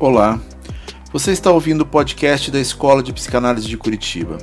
Olá, 0.00 0.38
você 1.12 1.32
está 1.32 1.50
ouvindo 1.50 1.80
o 1.80 1.86
podcast 1.86 2.52
da 2.52 2.60
Escola 2.60 3.02
de 3.02 3.12
Psicanálise 3.12 3.66
de 3.66 3.76
Curitiba. 3.76 4.38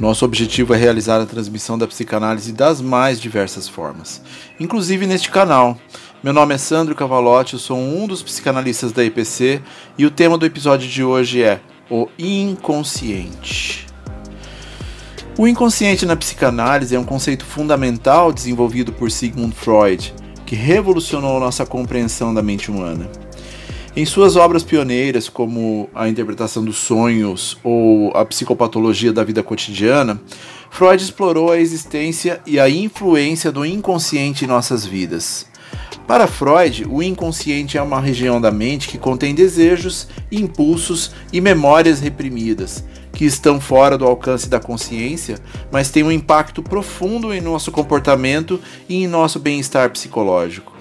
Nosso 0.00 0.24
objetivo 0.24 0.74
é 0.74 0.76
realizar 0.76 1.20
a 1.20 1.26
transmissão 1.26 1.76
da 1.76 1.88
psicanálise 1.88 2.52
das 2.52 2.80
mais 2.80 3.20
diversas 3.20 3.66
formas, 3.66 4.22
inclusive 4.60 5.04
neste 5.04 5.28
canal. 5.28 5.76
Meu 6.22 6.32
nome 6.32 6.54
é 6.54 6.58
Sandro 6.58 6.94
Cavalotti, 6.94 7.54
eu 7.54 7.58
sou 7.58 7.76
um 7.76 8.06
dos 8.06 8.22
psicanalistas 8.22 8.92
da 8.92 9.02
IPC 9.02 9.60
e 9.98 10.06
o 10.06 10.10
tema 10.10 10.38
do 10.38 10.46
episódio 10.46 10.88
de 10.88 11.02
hoje 11.02 11.42
é 11.42 11.60
o 11.90 12.06
inconsciente. 12.16 13.88
O 15.36 15.48
inconsciente 15.48 16.06
na 16.06 16.14
psicanálise 16.14 16.94
é 16.94 17.00
um 17.00 17.04
conceito 17.04 17.44
fundamental 17.44 18.32
desenvolvido 18.32 18.92
por 18.92 19.10
Sigmund 19.10 19.56
Freud, 19.56 20.14
que 20.46 20.54
revolucionou 20.54 21.40
nossa 21.40 21.66
compreensão 21.66 22.32
da 22.32 22.40
mente 22.40 22.70
humana. 22.70 23.10
Em 23.94 24.06
suas 24.06 24.36
obras 24.36 24.62
pioneiras, 24.62 25.28
como 25.28 25.86
A 25.94 26.08
Interpretação 26.08 26.64
dos 26.64 26.78
Sonhos 26.78 27.58
ou 27.62 28.10
A 28.16 28.24
Psicopatologia 28.24 29.12
da 29.12 29.22
Vida 29.22 29.42
Cotidiana, 29.42 30.18
Freud 30.70 31.02
explorou 31.02 31.52
a 31.52 31.58
existência 31.58 32.40
e 32.46 32.58
a 32.58 32.70
influência 32.70 33.52
do 33.52 33.66
inconsciente 33.66 34.46
em 34.46 34.48
nossas 34.48 34.86
vidas. 34.86 35.46
Para 36.06 36.26
Freud, 36.26 36.86
o 36.88 37.02
inconsciente 37.02 37.76
é 37.76 37.82
uma 37.82 38.00
região 38.00 38.40
da 38.40 38.50
mente 38.50 38.88
que 38.88 38.96
contém 38.96 39.34
desejos, 39.34 40.08
impulsos 40.30 41.10
e 41.30 41.38
memórias 41.38 42.00
reprimidas, 42.00 42.82
que 43.12 43.26
estão 43.26 43.60
fora 43.60 43.98
do 43.98 44.06
alcance 44.06 44.48
da 44.48 44.58
consciência, 44.58 45.38
mas 45.70 45.90
têm 45.90 46.02
um 46.02 46.10
impacto 46.10 46.62
profundo 46.62 47.34
em 47.34 47.42
nosso 47.42 47.70
comportamento 47.70 48.58
e 48.88 49.04
em 49.04 49.06
nosso 49.06 49.38
bem-estar 49.38 49.90
psicológico. 49.90 50.71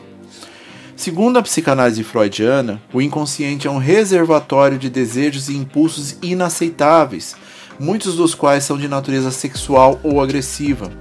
Segundo 1.01 1.39
a 1.39 1.41
psicanálise 1.41 2.03
freudiana, 2.03 2.79
o 2.93 3.01
inconsciente 3.01 3.65
é 3.65 3.71
um 3.71 3.79
reservatório 3.79 4.77
de 4.77 4.87
desejos 4.87 5.49
e 5.49 5.57
impulsos 5.57 6.15
inaceitáveis, 6.21 7.35
muitos 7.79 8.15
dos 8.15 8.35
quais 8.35 8.65
são 8.65 8.77
de 8.77 8.87
natureza 8.87 9.31
sexual 9.31 9.99
ou 10.03 10.21
agressiva. 10.21 10.91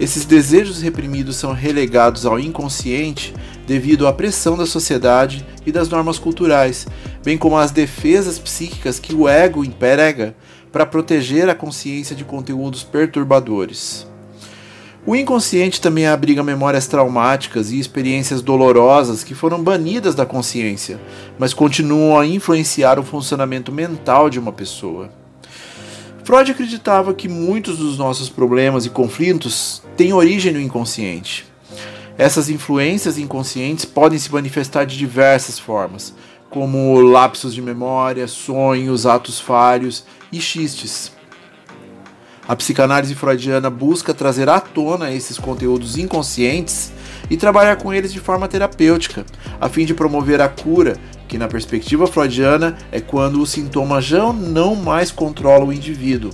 Esses 0.00 0.24
desejos 0.24 0.80
reprimidos 0.80 1.36
são 1.36 1.52
relegados 1.52 2.24
ao 2.24 2.40
inconsciente 2.40 3.34
devido 3.66 4.06
à 4.06 4.14
pressão 4.14 4.56
da 4.56 4.64
sociedade 4.64 5.44
e 5.66 5.70
das 5.70 5.90
normas 5.90 6.18
culturais, 6.18 6.86
bem 7.22 7.36
como 7.36 7.58
às 7.58 7.70
defesas 7.70 8.38
psíquicas 8.38 8.98
que 8.98 9.14
o 9.14 9.28
ego 9.28 9.62
emprega 9.62 10.34
para 10.72 10.86
proteger 10.86 11.50
a 11.50 11.54
consciência 11.54 12.16
de 12.16 12.24
conteúdos 12.24 12.82
perturbadores. 12.82 14.06
O 15.06 15.14
inconsciente 15.14 15.82
também 15.82 16.06
abriga 16.06 16.42
memórias 16.42 16.86
traumáticas 16.86 17.70
e 17.70 17.78
experiências 17.78 18.40
dolorosas 18.40 19.22
que 19.22 19.34
foram 19.34 19.62
banidas 19.62 20.14
da 20.14 20.24
consciência, 20.24 20.98
mas 21.38 21.52
continuam 21.52 22.18
a 22.18 22.26
influenciar 22.26 22.98
o 22.98 23.02
funcionamento 23.02 23.70
mental 23.70 24.30
de 24.30 24.38
uma 24.38 24.50
pessoa. 24.50 25.10
Freud 26.24 26.50
acreditava 26.50 27.12
que 27.12 27.28
muitos 27.28 27.76
dos 27.76 27.98
nossos 27.98 28.30
problemas 28.30 28.86
e 28.86 28.90
conflitos 28.90 29.82
têm 29.94 30.14
origem 30.14 30.54
no 30.54 30.60
inconsciente. 30.60 31.44
Essas 32.16 32.48
influências 32.48 33.18
inconscientes 33.18 33.84
podem 33.84 34.18
se 34.18 34.32
manifestar 34.32 34.86
de 34.86 34.96
diversas 34.96 35.58
formas, 35.58 36.14
como 36.48 36.98
lapsos 37.02 37.52
de 37.52 37.60
memória, 37.60 38.26
sonhos, 38.26 39.04
atos 39.04 39.38
falhos 39.38 40.02
e 40.32 40.40
xistes. 40.40 41.13
A 42.46 42.54
psicanálise 42.54 43.14
freudiana 43.14 43.70
busca 43.70 44.12
trazer 44.12 44.50
à 44.50 44.60
tona 44.60 45.10
esses 45.10 45.38
conteúdos 45.38 45.96
inconscientes 45.96 46.92
e 47.30 47.38
trabalhar 47.38 47.76
com 47.76 47.92
eles 47.92 48.12
de 48.12 48.20
forma 48.20 48.46
terapêutica, 48.46 49.24
a 49.58 49.68
fim 49.68 49.86
de 49.86 49.94
promover 49.94 50.42
a 50.42 50.48
cura, 50.48 50.98
que 51.26 51.38
na 51.38 51.48
perspectiva 51.48 52.06
freudiana 52.06 52.76
é 52.92 53.00
quando 53.00 53.40
o 53.40 53.46
sintoma 53.46 54.00
já 54.00 54.30
não 54.30 54.76
mais 54.76 55.10
controla 55.10 55.64
o 55.64 55.72
indivíduo, 55.72 56.32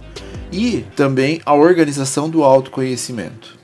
e 0.51 0.85
também 0.97 1.41
a 1.47 1.55
organização 1.55 2.29
do 2.29 2.43
autoconhecimento. 2.43 3.60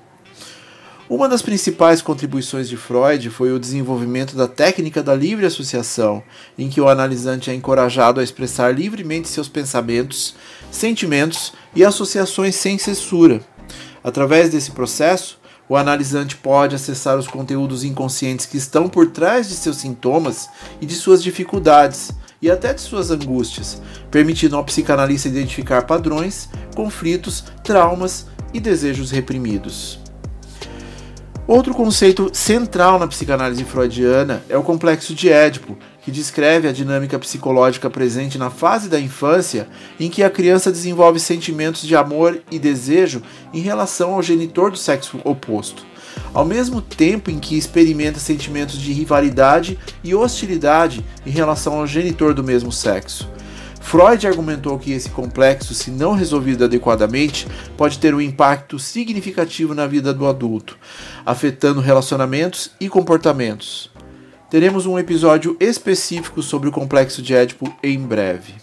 Uma 1.08 1.28
das 1.28 1.40
principais 1.40 2.02
contribuições 2.02 2.68
de 2.68 2.76
Freud 2.76 3.30
foi 3.30 3.52
o 3.52 3.60
desenvolvimento 3.60 4.34
da 4.34 4.48
técnica 4.48 5.04
da 5.04 5.14
livre 5.14 5.46
associação, 5.46 6.20
em 6.58 6.68
que 6.68 6.80
o 6.80 6.88
analisante 6.88 7.48
é 7.48 7.54
encorajado 7.54 8.18
a 8.18 8.24
expressar 8.24 8.74
livremente 8.74 9.28
seus 9.28 9.48
pensamentos, 9.48 10.34
sentimentos 10.68 11.52
e 11.76 11.84
associações 11.84 12.56
sem 12.56 12.76
censura. 12.76 13.40
Através 14.02 14.50
desse 14.50 14.72
processo, 14.72 15.38
o 15.68 15.76
analisante 15.76 16.36
pode 16.36 16.74
acessar 16.74 17.16
os 17.16 17.28
conteúdos 17.28 17.84
inconscientes 17.84 18.44
que 18.44 18.56
estão 18.56 18.88
por 18.88 19.06
trás 19.06 19.48
de 19.48 19.54
seus 19.54 19.76
sintomas 19.76 20.48
e 20.80 20.86
de 20.86 20.94
suas 20.94 21.22
dificuldades, 21.22 22.10
e 22.42 22.50
até 22.50 22.74
de 22.74 22.80
suas 22.80 23.12
angústias, 23.12 23.80
permitindo 24.10 24.56
ao 24.56 24.64
psicanalista 24.64 25.28
identificar 25.28 25.82
padrões, 25.82 26.48
conflitos, 26.74 27.44
traumas 27.62 28.26
e 28.52 28.58
desejos 28.58 29.12
reprimidos. 29.12 30.05
Outro 31.48 31.72
conceito 31.72 32.28
central 32.32 32.98
na 32.98 33.06
psicanálise 33.06 33.62
freudiana 33.62 34.42
é 34.48 34.58
o 34.58 34.64
complexo 34.64 35.14
de 35.14 35.28
Édipo, 35.28 35.78
que 36.02 36.10
descreve 36.10 36.66
a 36.66 36.72
dinâmica 36.72 37.20
psicológica 37.20 37.88
presente 37.88 38.36
na 38.36 38.50
fase 38.50 38.88
da 38.88 38.98
infância 38.98 39.68
em 40.00 40.10
que 40.10 40.24
a 40.24 40.30
criança 40.30 40.72
desenvolve 40.72 41.20
sentimentos 41.20 41.82
de 41.82 41.94
amor 41.94 42.42
e 42.50 42.58
desejo 42.58 43.22
em 43.54 43.60
relação 43.60 44.14
ao 44.14 44.22
genitor 44.24 44.72
do 44.72 44.76
sexo 44.76 45.20
oposto, 45.22 45.86
ao 46.34 46.44
mesmo 46.44 46.82
tempo 46.82 47.30
em 47.30 47.38
que 47.38 47.56
experimenta 47.56 48.18
sentimentos 48.18 48.76
de 48.76 48.92
rivalidade 48.92 49.78
e 50.02 50.16
hostilidade 50.16 51.04
em 51.24 51.30
relação 51.30 51.74
ao 51.74 51.86
genitor 51.86 52.34
do 52.34 52.42
mesmo 52.42 52.72
sexo. 52.72 53.35
Freud 53.86 54.26
argumentou 54.26 54.76
que 54.80 54.90
esse 54.90 55.08
complexo, 55.08 55.72
se 55.72 55.92
não 55.92 56.12
resolvido 56.12 56.64
adequadamente, 56.64 57.46
pode 57.76 58.00
ter 58.00 58.12
um 58.12 58.20
impacto 58.20 58.80
significativo 58.80 59.76
na 59.76 59.86
vida 59.86 60.12
do 60.12 60.26
adulto, 60.26 60.76
afetando 61.24 61.80
relacionamentos 61.80 62.72
e 62.80 62.88
comportamentos. 62.88 63.88
Teremos 64.50 64.86
um 64.86 64.98
episódio 64.98 65.56
específico 65.60 66.42
sobre 66.42 66.68
o 66.68 66.72
complexo 66.72 67.22
de 67.22 67.32
Édipo 67.32 67.72
em 67.80 67.96
breve. 68.00 68.54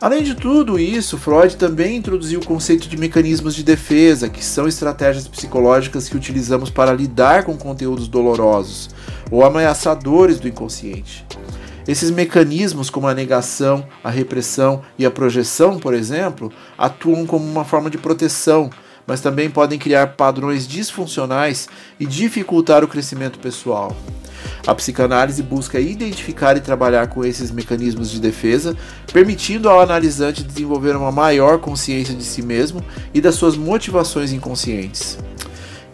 Além 0.00 0.24
de 0.24 0.34
tudo 0.34 0.80
isso, 0.80 1.16
Freud 1.16 1.56
também 1.56 1.96
introduziu 1.96 2.40
o 2.40 2.44
conceito 2.44 2.88
de 2.88 2.96
mecanismos 2.96 3.54
de 3.54 3.62
defesa, 3.62 4.28
que 4.28 4.44
são 4.44 4.66
estratégias 4.66 5.28
psicológicas 5.28 6.08
que 6.08 6.16
utilizamos 6.16 6.70
para 6.70 6.92
lidar 6.92 7.44
com 7.44 7.56
conteúdos 7.56 8.08
dolorosos 8.08 8.90
ou 9.30 9.44
ameaçadores 9.44 10.40
do 10.40 10.48
inconsciente. 10.48 11.24
Esses 11.88 12.10
mecanismos, 12.10 12.90
como 12.90 13.08
a 13.08 13.14
negação, 13.14 13.82
a 14.04 14.10
repressão 14.10 14.82
e 14.98 15.06
a 15.06 15.10
projeção, 15.10 15.78
por 15.78 15.94
exemplo, 15.94 16.52
atuam 16.76 17.24
como 17.24 17.50
uma 17.50 17.64
forma 17.64 17.88
de 17.88 17.96
proteção, 17.96 18.68
mas 19.06 19.22
também 19.22 19.48
podem 19.48 19.78
criar 19.78 20.08
padrões 20.08 20.68
disfuncionais 20.68 21.66
e 21.98 22.04
dificultar 22.04 22.84
o 22.84 22.88
crescimento 22.88 23.38
pessoal. 23.38 23.96
A 24.66 24.74
psicanálise 24.74 25.42
busca 25.42 25.80
identificar 25.80 26.58
e 26.58 26.60
trabalhar 26.60 27.06
com 27.06 27.24
esses 27.24 27.50
mecanismos 27.50 28.10
de 28.10 28.20
defesa, 28.20 28.76
permitindo 29.10 29.66
ao 29.66 29.80
analisante 29.80 30.44
desenvolver 30.44 30.94
uma 30.94 31.10
maior 31.10 31.58
consciência 31.58 32.14
de 32.14 32.22
si 32.22 32.42
mesmo 32.42 32.84
e 33.14 33.20
das 33.22 33.34
suas 33.34 33.56
motivações 33.56 34.30
inconscientes. 34.30 35.16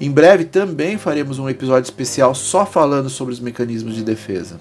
Em 0.00 0.11
breve 0.11 0.43
também 0.43 0.99
faremos 0.99 1.38
um 1.38 1.49
episódio 1.49 1.84
especial 1.84 2.35
só 2.35 2.67
falando 2.67 3.08
sobre 3.08 3.32
os 3.32 3.38
mecanismos 3.38 3.94
de 3.94 4.02
defesa. 4.02 4.58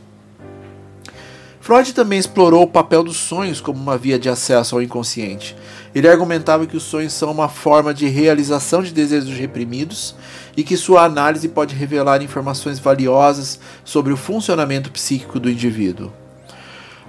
Freud 1.64 1.94
também 1.94 2.20
explorou 2.20 2.64
o 2.64 2.68
papel 2.68 3.06
dos 3.06 3.16
sonhos 3.16 3.62
como 3.62 3.80
uma 3.80 3.98
via 3.98 4.20
de 4.20 4.28
acesso 4.28 4.76
ao 4.76 4.82
inconsciente. 4.82 5.56
Ele 5.96 6.10
argumentava 6.10 6.66
que 6.66 6.76
os 6.76 6.84
sonhos 6.84 7.14
são 7.14 7.32
uma 7.32 7.48
forma 7.48 7.94
de 7.94 8.06
realização 8.06 8.84
de 8.84 8.92
desejos 8.92 9.34
reprimidos 9.34 10.14
e 10.58 10.62
que 10.62 10.76
sua 10.76 11.06
análise 11.06 11.48
pode 11.48 11.74
revelar 11.74 12.22
informações 12.22 12.80
valiosas 12.80 13.62
sobre 13.86 14.12
o 14.12 14.18
funcionamento 14.18 14.92
psíquico 14.92 15.40
do 15.40 15.50
indivíduo. 15.50 16.12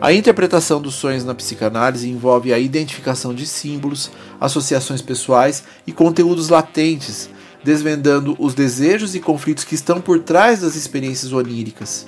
A 0.00 0.12
interpretação 0.12 0.80
dos 0.80 0.94
sonhos 0.94 1.24
na 1.24 1.34
psicanálise 1.34 2.08
envolve 2.08 2.52
a 2.52 2.58
identificação 2.60 3.34
de 3.34 3.48
símbolos, 3.48 4.08
associações 4.40 5.02
pessoais 5.02 5.64
e 5.84 5.90
conteúdos 5.90 6.48
latentes, 6.48 7.28
desvendando 7.64 8.36
os 8.38 8.54
desejos 8.54 9.16
e 9.16 9.20
conflitos 9.20 9.64
que 9.64 9.74
estão 9.74 10.00
por 10.00 10.20
trás 10.20 10.60
das 10.60 10.76
experiências 10.76 11.32
oníricas. 11.32 12.06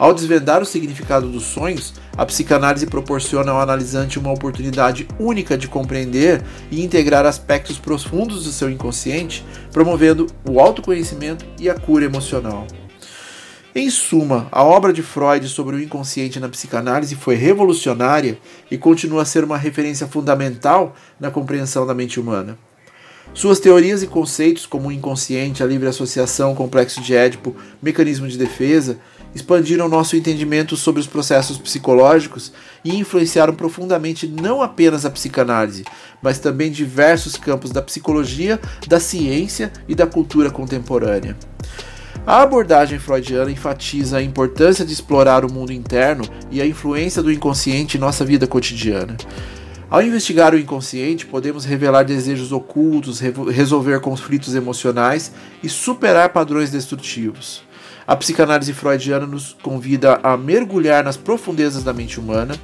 Ao 0.00 0.14
desvendar 0.14 0.62
o 0.62 0.64
significado 0.64 1.28
dos 1.28 1.42
sonhos, 1.42 1.92
a 2.16 2.24
psicanálise 2.24 2.86
proporciona 2.86 3.52
ao 3.52 3.60
analisante 3.60 4.18
uma 4.18 4.32
oportunidade 4.32 5.06
única 5.18 5.58
de 5.58 5.68
compreender 5.68 6.42
e 6.70 6.82
integrar 6.82 7.26
aspectos 7.26 7.76
profundos 7.76 8.44
do 8.44 8.50
seu 8.50 8.70
inconsciente, 8.70 9.44
promovendo 9.70 10.26
o 10.48 10.58
autoconhecimento 10.58 11.44
e 11.58 11.68
a 11.68 11.74
cura 11.74 12.06
emocional. 12.06 12.66
Em 13.74 13.90
suma, 13.90 14.48
a 14.50 14.64
obra 14.64 14.90
de 14.90 15.02
Freud 15.02 15.46
sobre 15.48 15.76
o 15.76 15.82
inconsciente 15.82 16.40
na 16.40 16.48
psicanálise 16.48 17.14
foi 17.14 17.34
revolucionária 17.34 18.38
e 18.70 18.78
continua 18.78 19.20
a 19.20 19.26
ser 19.26 19.44
uma 19.44 19.58
referência 19.58 20.06
fundamental 20.06 20.96
na 21.20 21.30
compreensão 21.30 21.86
da 21.86 21.92
mente 21.92 22.18
humana. 22.18 22.58
Suas 23.32 23.60
teorias 23.60 24.02
e 24.02 24.08
conceitos, 24.08 24.66
como 24.66 24.88
o 24.88 24.92
inconsciente, 24.92 25.62
a 25.62 25.66
livre 25.66 25.88
associação, 25.88 26.54
complexo 26.54 27.00
de 27.00 27.14
Édipo, 27.14 27.54
mecanismo 27.80 28.26
de 28.26 28.36
defesa, 28.36 28.98
expandiram 29.34 29.88
nosso 29.88 30.16
entendimento 30.16 30.76
sobre 30.76 31.00
os 31.00 31.06
processos 31.06 31.58
psicológicos 31.58 32.52
e 32.84 32.96
influenciaram 32.96 33.54
profundamente 33.54 34.26
não 34.26 34.62
apenas 34.62 35.04
a 35.04 35.10
psicanálise, 35.10 35.84
mas 36.22 36.38
também 36.38 36.70
diversos 36.70 37.36
campos 37.36 37.70
da 37.70 37.82
psicologia, 37.82 38.60
da 38.88 38.98
ciência 38.98 39.72
e 39.88 39.94
da 39.94 40.06
cultura 40.06 40.50
contemporânea. 40.50 41.36
A 42.26 42.42
abordagem 42.42 42.98
freudiana 42.98 43.50
enfatiza 43.50 44.18
a 44.18 44.22
importância 44.22 44.84
de 44.84 44.92
explorar 44.92 45.44
o 45.44 45.52
mundo 45.52 45.72
interno 45.72 46.24
e 46.50 46.60
a 46.60 46.66
influência 46.66 47.22
do 47.22 47.32
inconsciente 47.32 47.96
em 47.96 48.00
nossa 48.00 48.24
vida 48.24 48.46
cotidiana. 48.46 49.16
Ao 49.88 50.02
investigar 50.02 50.54
o 50.54 50.58
inconsciente, 50.58 51.26
podemos 51.26 51.64
revelar 51.64 52.04
desejos 52.04 52.52
ocultos, 52.52 53.18
resolver 53.18 53.98
conflitos 54.00 54.54
emocionais 54.54 55.32
e 55.62 55.68
superar 55.68 56.28
padrões 56.28 56.70
destrutivos. 56.70 57.64
A 58.10 58.16
psicanálise 58.16 58.72
freudiana 58.72 59.24
nos 59.24 59.56
convida 59.62 60.18
a 60.20 60.36
mergulhar 60.36 61.04
nas 61.04 61.16
profundezas 61.16 61.84
da 61.84 61.92
mente 61.92 62.18
humana, 62.18 62.56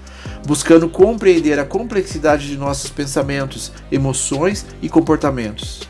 buscando 0.45 0.89
compreender 0.89 1.57
a 1.61 1.65
complexidade 1.65 2.49
de 2.49 2.57
nossos 2.57 2.91
pensamentos, 2.91 3.71
emoções 3.89 4.67
e 4.83 4.89
comportamentos. 4.89 5.83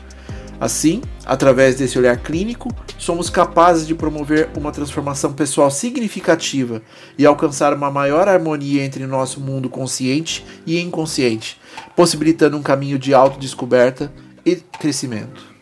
Assim, 0.61 1.01
através 1.25 1.75
desse 1.75 1.97
olhar 1.97 2.17
clínico, 2.17 2.69
somos 2.99 3.31
capazes 3.31 3.87
de 3.87 3.95
promover 3.95 4.47
uma 4.55 4.71
transformação 4.71 5.33
pessoal 5.33 5.71
significativa 5.71 6.79
e 7.17 7.25
alcançar 7.25 7.73
uma 7.73 7.89
maior 7.89 8.27
harmonia 8.27 8.85
entre 8.85 9.07
nosso 9.07 9.41
mundo 9.41 9.71
consciente 9.71 10.45
e 10.67 10.79
inconsciente, 10.79 11.59
possibilitando 11.95 12.57
um 12.57 12.61
caminho 12.61 12.99
de 12.99 13.11
autodescoberta 13.11 14.13
e 14.45 14.57
crescimento. 14.57 15.56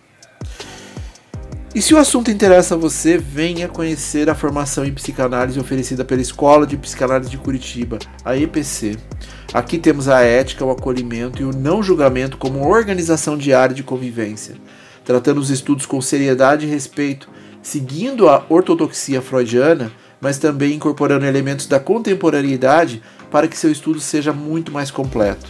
E 1.75 1.81
se 1.81 1.93
o 1.93 1.97
assunto 1.97 2.31
interessa 2.31 2.73
a 2.73 2.77
você, 2.77 3.17
venha 3.17 3.67
conhecer 3.67 4.29
a 4.29 4.35
formação 4.35 4.85
em 4.85 4.93
psicanálise 4.93 5.59
oferecida 5.59 6.05
pela 6.05 6.21
Escola 6.21 6.65
de 6.65 6.77
Psicanálise 6.77 7.29
de 7.29 7.37
Curitiba, 7.37 7.99
a 8.23 8.35
EPC. 8.35 8.97
Aqui 9.53 9.77
temos 9.77 10.07
a 10.07 10.21
ética, 10.21 10.65
o 10.65 10.71
acolhimento 10.71 11.41
e 11.41 11.45
o 11.45 11.51
não 11.51 11.83
julgamento 11.83 12.37
como 12.37 12.65
organização 12.65 13.37
diária 13.37 13.75
de 13.75 13.83
convivência 13.83 14.55
tratando 15.05 15.39
os 15.39 15.51
estudos 15.51 15.85
com 15.85 16.01
seriedade 16.01 16.65
e 16.65 16.69
respeito, 16.69 17.29
seguindo 17.61 18.27
a 18.27 18.43
ortodoxia 18.49 19.21
freudiana, 19.21 19.91
mas 20.19 20.39
também 20.39 20.73
incorporando 20.73 21.25
elementos 21.25 21.67
da 21.67 21.79
contemporaneidade 21.79 23.01
para 23.29 23.47
que 23.47 23.57
seu 23.57 23.71
estudo 23.71 23.99
seja 23.99 24.33
muito 24.33 24.71
mais 24.71 24.89
completo. 24.89 25.45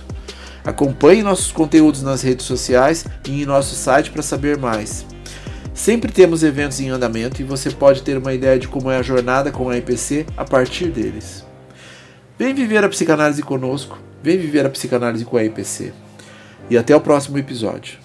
Acompanhe 0.63 1.23
nossos 1.23 1.51
conteúdos 1.51 2.01
nas 2.01 2.21
redes 2.21 2.45
sociais 2.45 3.05
e 3.27 3.43
em 3.43 3.45
nosso 3.45 3.75
site 3.75 4.11
para 4.11 4.21
saber 4.21 4.57
mais. 4.57 5.05
Sempre 5.75 6.09
temos 6.09 6.41
eventos 6.41 6.79
em 6.79 6.87
andamento 6.87 7.41
e 7.41 7.45
você 7.45 7.69
pode 7.69 8.01
ter 8.01 8.17
uma 8.17 8.33
ideia 8.33 8.57
de 8.57 8.65
como 8.65 8.89
é 8.89 8.97
a 8.97 9.01
jornada 9.01 9.51
com 9.51 9.69
a 9.69 9.77
IPC 9.77 10.25
a 10.37 10.45
partir 10.45 10.85
deles. 10.87 11.45
Vem 12.39 12.53
viver 12.53 12.81
a 12.81 12.89
psicanálise 12.89 13.43
conosco, 13.43 13.99
vem 14.23 14.37
viver 14.37 14.65
a 14.65 14.69
psicanálise 14.69 15.25
com 15.25 15.35
a 15.35 15.43
IPC. 15.43 15.91
E 16.69 16.77
até 16.77 16.95
o 16.95 17.01
próximo 17.01 17.37
episódio. 17.37 18.04